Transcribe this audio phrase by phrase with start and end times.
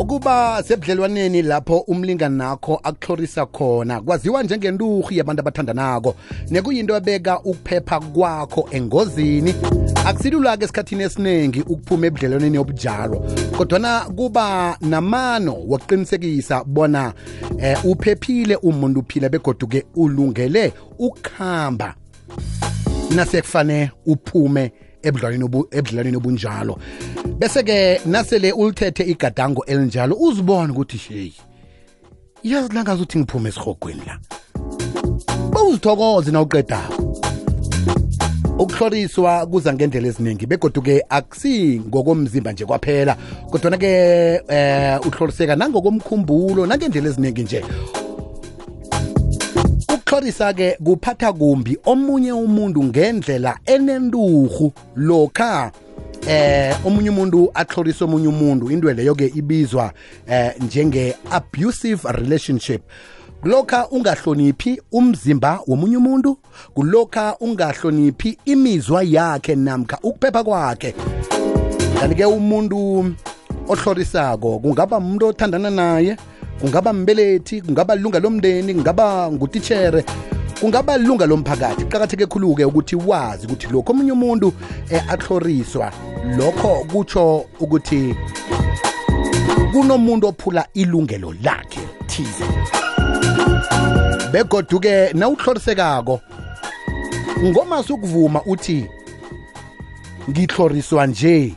[0.00, 6.14] ukuba sebudlelwaneni lapho umlingani nakho akuhlorisa khona kwaziwa njengenturhi yabantu abathandanako
[6.50, 9.54] nekuyinto ebeka ukuphepha kwakho engozini
[10.06, 13.24] akusilula-ke esikhathini esiningi ukuphuma ebudlelwaneni obujalo
[13.56, 17.12] kodwana kuba namano wokuqinisekisa bona
[17.60, 21.94] eh, uphephile umuntu uphila begoduke ulungele ukuhamba
[23.14, 24.72] nasekufane uphume
[25.70, 26.78] ebudlelwaneni obunjalo
[27.38, 31.32] bese-ke nasele ulithethe igadango elinjalo uzibone ukuthi sheyi
[32.42, 34.18] iyazilangaza ukuthi ngiphume esihogweni la
[35.52, 37.02] bowuzithokoze na uqedako
[38.58, 43.16] ukuhloriswa kuza ngendlela eziningi begoduke akusingokomzimba nje kwaphela
[43.50, 43.88] kodwana-ke
[44.48, 47.64] eh uhloriseka nangokomkhumbulo nangendlela eziningi nje
[49.94, 55.72] ukuhlorisa-ke kuphatha kumbi omunye umuntu ngendlela enenturhu lokha
[56.28, 59.92] eh omunye umuntu athlorisa omunye umuntu into leyo ke ibizwa
[60.26, 62.82] eh njenge abusive relationship
[63.40, 66.38] kulokha ungahloniphi umzimba womunye umuntu
[66.74, 70.94] kulokha ungahloniphi imizwa yakhe namkha ukuphepha kwakhe
[72.00, 73.08] kanti-ke umuntu
[73.68, 76.16] ohlorisako kungaba umuntu othandana naye
[76.60, 80.04] kungaba mbelethi kungaba lunga lomndeni kungaba ngutitshere
[80.60, 84.48] kungaba lunga lomphakathi kuqakatheke khulu-ke ukuthi wazi ukuthi lokho omunye umuntu
[84.90, 85.92] eh, athloriswa
[86.36, 88.02] lokho kutsho ukuthi
[89.72, 92.44] kunomuntu ophula ilungelo lakhe thize
[94.32, 96.20] begoduke nawuhlorisekako
[97.44, 98.86] ngomase ukuvuma uthi
[100.30, 101.54] ngithloriswa nje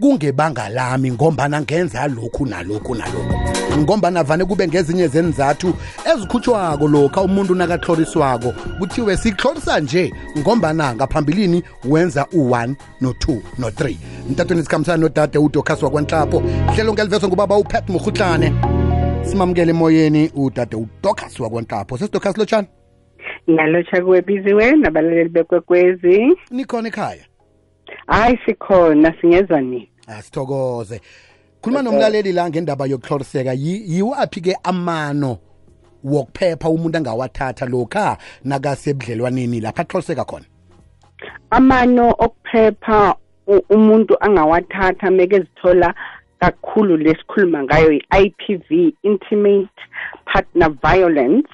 [0.00, 3.43] kungebanga lami ngombana ngenza lokhu nalokhu nalokhu
[3.76, 5.74] ngombana vane kube ngezinye zenzathu
[6.14, 13.94] ezikhutshwako lokha umuntu nakatloliswako kuthiwe sikutlolisa nje ngombana ngaphambilini wenza u-1 no-2 no-3
[14.30, 16.38] mtathweni sikhambisana nodade udocas wakwenhlapho
[16.74, 18.52] hlelo ngeliveso ngubaba upat mrhutlane
[19.22, 22.68] simamukele emoyeni udade udocas wakwenhlapho sesidocas lotshani
[23.50, 26.20] ngalotsha kuwebiziwe nabalaleli bekwekwezi
[26.50, 27.24] nikhona ekhaya
[28.06, 31.33] hayi sikhona singezwa nini asithokoze ah,
[31.64, 35.38] khuluma eh, nomlaleli la ngendaba yokuhloriseka yiwaphi-ke amano
[36.04, 38.06] wokuphepha umuntu angawathatha lokha
[38.50, 40.44] nakasebudlelwaneni lapha akuhloriseka khona
[41.56, 43.00] amano okuphepha
[43.74, 45.88] umuntu angawathatha umeke zithola
[46.40, 49.80] kakhulu lesikhuluma ngayo i-i p v intimate
[50.32, 51.48] partner violence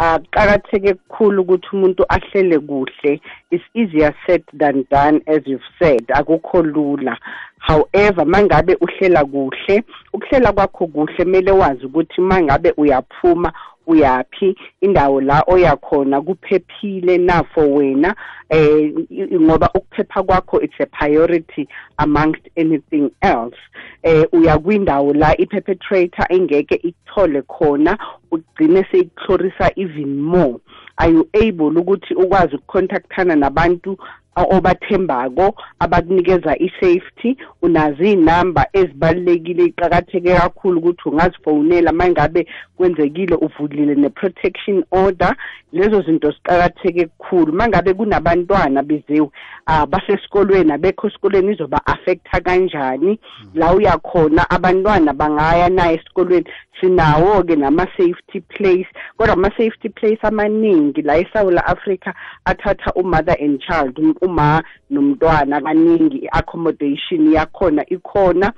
[0.00, 6.62] akuqakatheke kukhulu ukuthi umuntu ahlele kuhle is easier said than done as you've said akukho
[6.64, 7.16] lula
[7.58, 13.52] however uma ngabe uhlela kuhle ukuhlela kwakho kuhle kumele wazi ukuthi uma ngabe uyaphuma
[13.90, 18.14] uyaphi indawo la oya khona kuphephile na for wena
[18.50, 18.92] um eh,
[19.40, 21.68] ngoba ukuphepha kwakho it's a priority
[21.98, 23.56] amongst anything else
[24.04, 27.98] um eh, uya kwindawo la i-perpetrator engeke ikuthole khona
[28.30, 30.56] ugcine seyikuhlorisa even more
[30.96, 33.98] are you able ukuthi ukwazi ukucontactana nabantu
[34.36, 42.46] obathembako abakunikeza i-safety unazo iy'namba ezibalulekile iqakatheke kakhulu ukuthi ungazifowunela uma ngabe
[42.76, 45.36] kwenzekile uvulile ne-protection order
[45.72, 49.30] lezo zinto ziqakatheke kukhulu uma ngabe kunabantwana biziwe um
[49.66, 53.18] ah, basesikolweni abekho esikolweni izoba-affektha kanjani
[53.54, 56.46] la uyakhona abantwana bangaya nayo esikolweni
[56.80, 58.88] sinawo-ke nama-safety place
[59.18, 62.14] kodwa ama-safety place amaningi la esawula afrika
[62.44, 68.52] athatha u-mother and child uma nomntwana kaningi i-accommodation yakhona ikhona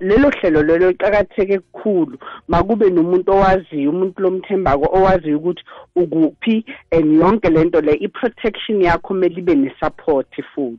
[0.00, 5.62] lelo hlelo lelo liqakatheke kukhulu makube nomuntu owaziyo umuntu lomthembako owaziyo ukuthi
[5.96, 10.78] ukuphi and yonke le nto le i-protection yakho kumele ibe ne-support futhi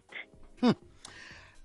[0.61, 0.73] hmm.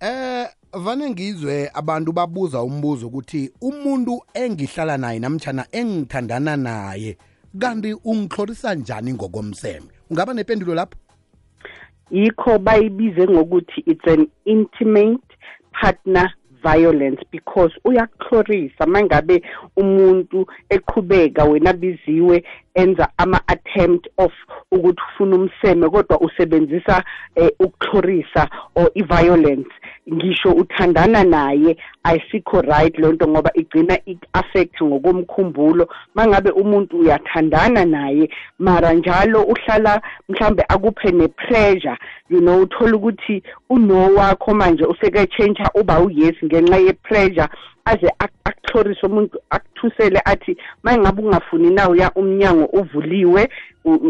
[0.01, 7.17] eh, vane ngizwe abantu babuza umbuzo ukuthi umuntu engihlala naye namtshana engithandana naye
[7.59, 10.95] kanti ungihlorisa njani ngokomseme ungaba nempendulo lapho
[12.11, 15.29] yikho bayibize ngokuthi it's an intimate
[15.81, 16.29] partner
[16.63, 19.37] violence because uyakhlorisa mangabe
[19.83, 20.39] umuntu
[20.77, 22.37] eqhubeka wena biziwe
[22.75, 24.33] enza ama-attempt of
[24.73, 27.05] ukuthi ufuna umseme kodwa usebenzisa
[27.37, 29.69] um ukuhlorisa or i-violence
[30.13, 37.85] ngisho uthandana naye ayisikho right leyo nto ngoba igcina i-affect ngokomkhumbulo uma ngabe umuntu uyathandana
[37.85, 41.99] naye mara njalo uhlala mhlambe akuphe ne-pressure
[42.31, 47.49] you know uthole ukuthi uno wakho manje useke-change uba uyesi ngenxa ye-pressure
[47.91, 48.09] aze
[48.45, 50.53] akuthorise umuntu akuthusele athi
[50.83, 53.43] ma ingabe ungafuni na uya umnyango uvuliwe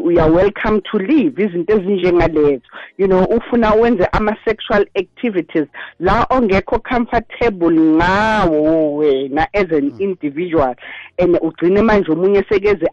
[0.08, 2.62] uya-welcome to leave izinto ezinjengalezo
[2.98, 5.66] you know ufuna wenze ama-sexual activities
[6.00, 10.02] la ongekho comfortable ngawo wena as an hmm.
[10.02, 10.74] individual
[11.18, 12.86] and ugcine manje omunye sekeze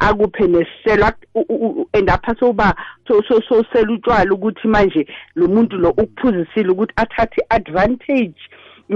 [0.00, 1.12] akuphe nesiselo
[1.92, 2.74] and apha soba
[3.08, 8.40] sosela utshwala ukuthi manje lo muntu lo ukuphuzisile ukuthi athathe i-advantage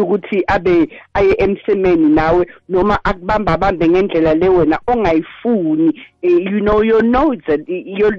[0.01, 5.89] ukuthi abe aye emsemeni nawe noma akubamba abambe ngendlela le wena ongayifuni
[6.23, 8.11] eh, you know you know that you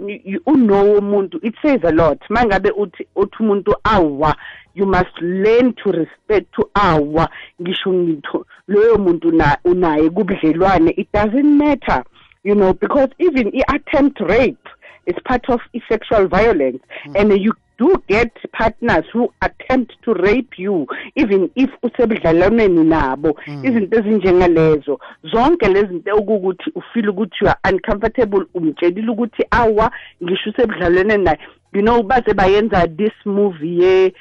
[0.56, 4.36] know umuntu it says a lot mangabe uthi uthi umuntu awa
[4.76, 7.30] you must learn to respect to awa
[7.62, 12.04] ngisho ngitho loyo muntu na unaye kubudlelwane it doesn't matter
[12.44, 14.62] you know because even i attempt rape
[15.06, 15.60] is part of
[15.90, 17.16] sexual violence mm.
[17.16, 23.66] and you do get partners who attempt to rape you even if usebudlalwaneni nabo hmm.
[23.66, 29.92] izinto ezinjengalezo zonke lezinto okukuthi ufeel ukuthi you are uncomfortable umtshelile ukuthi awa
[30.24, 31.40] ngisho usebudlalwaneni naye
[31.74, 34.14] you know baze bayenza this movie ye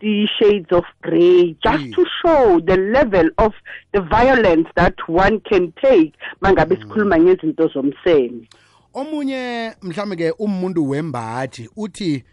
[0.00, 1.90] 50 shades of grey just mm.
[1.94, 2.10] to hmm.
[2.22, 3.52] show the level of
[3.92, 7.24] the violence that one can take mangabe sikhuluma hmm.
[7.24, 8.48] ngezinto zomseni
[8.94, 12.24] omunye mhlambe ke umuntu wembathi uthi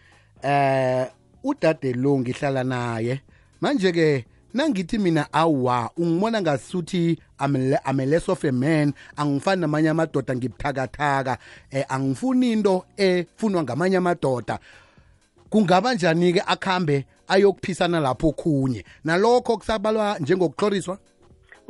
[0.43, 1.07] eh
[1.43, 3.21] udade lo ngihlala naye
[3.61, 7.55] manje ke nangithi mina awa ungibona ngasuthi I'm
[7.99, 11.37] a less of a man angifani namanye amadoda ngibuthakathaka
[11.71, 14.59] eh angifuni into efunwa ngamanye amadoda
[15.49, 20.97] kungaba njani-ke akuhambe ayokuphisana lapho khunye nalokho kusabalwa njengokuhloriswa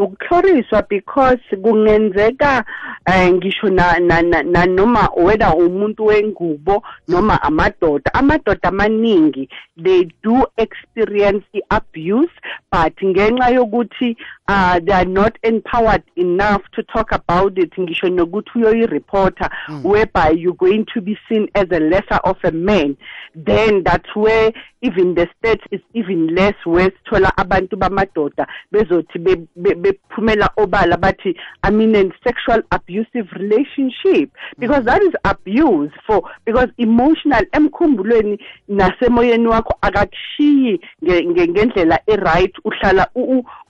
[0.03, 2.65] ukutloriswa because kungenzeka
[3.07, 9.49] um uh, ngisho nanoma na, na, wether umuntu wengubo noma amadoda amadoda amaningi
[9.83, 12.31] they do experience i-abuse
[12.71, 14.17] but ngenxa yokuthi
[14.51, 19.85] uh, they are not empowered enough to talk about it ngisho nokuthi uyoyireporter mm.
[19.85, 22.97] whereby you're going to be seen as a lesser of a man
[23.35, 24.51] then that's where
[24.81, 29.19] even the state is even less worth thola abantu bamadoda bezothi
[29.55, 34.59] bephumela obala bathi i mean an sexual abusive relationship mm.
[34.59, 40.79] because that is abuse for because emotional emkhumbulweni nasemoyeni wakho akakushiyi
[41.27, 43.07] ngendlela eright uhlala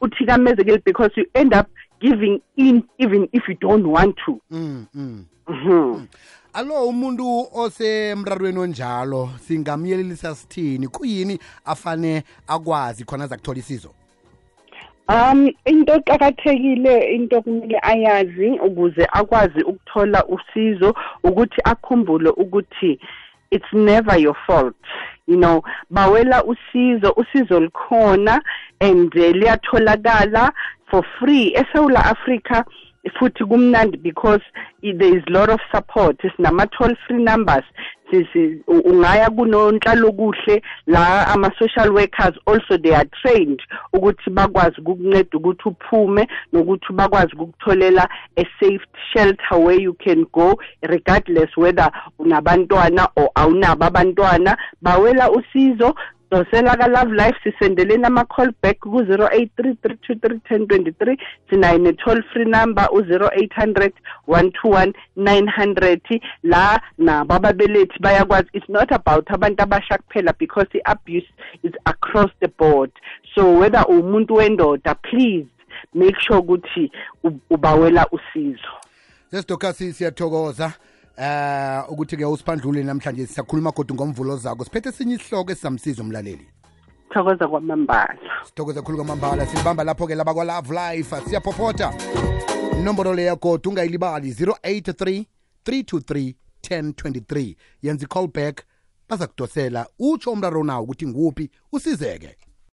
[0.02, 1.70] uthikamezeke it because you end up
[2.02, 5.26] giving in even if you don't want to mm, mm.
[5.48, 5.96] Mm -hmm.
[5.96, 6.08] mm.
[6.54, 13.92] alo umuntu osemrarweni onjalo singamyelelisa sithini kuyini afane akwazi khona za kuthola isizo
[15.10, 23.00] um into eqakathekile into kumele ayazi ukuze akwazi ukuthola usizo ukuthi akhumbule ukuthi
[23.52, 25.11] it's never your fault mm.
[25.28, 28.42] you know bawela usizo usizo likhona
[28.80, 30.52] and eh, liyatholakala
[30.90, 32.64] for free eSouth Africa
[33.20, 34.42] futhi kumnandi because
[34.82, 37.64] there is lot of support sinama toll free numbers
[38.12, 43.60] decision ungaya kunonhlalo kuhle la ama social workers also they are trained
[43.94, 50.60] ukuthi bakwazi ukukunceda ukuthi uphume nokuthi bakwazi ukukutholela a safe shelter where you can go
[50.82, 55.96] regardless whether unabantwana or awunabo abantwana bawela usizo
[56.32, 61.18] doselaka love life sisendeleni ama-call back ku-zero eight three three two three ten twenty three
[61.50, 63.92] sinaye ne-toll free number u-zero eight hundred
[64.28, 66.02] one two one nine hundred
[66.44, 71.28] la nabo ababelethi bayakwazi it's not about abantu abasha kuphela because i-abuse
[71.64, 72.92] is across the board
[73.36, 75.46] so whether umuntu wendoda please
[75.94, 76.92] make sure ukuthi
[77.50, 78.70] ubawela usizo
[79.32, 80.76] yes dokar siyathokoza si
[81.24, 86.48] eh ukuthi-ke usiphandlule namhlanje sisakhuluma kodwa ngomvulo zakho siphethe esinye isihloko esizamsiza umlaleli
[87.10, 88.14] sithokoza kwamambala
[88.46, 91.94] sithokoza khulu kwamambala silibamba lapho-ke laba kwalove life siyaphophotha
[92.80, 95.26] inomboro leya kodwa ungayilibali 083
[95.66, 98.64] 323 1023 yenza i-call back
[99.10, 102.51] baza kudosela utsho umraro nawo ukuthi nguphi usizeke